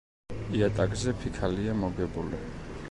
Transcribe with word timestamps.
იატაკზე 0.59 1.13
ფიქალია 1.21 1.75
მოგებული. 1.87 2.43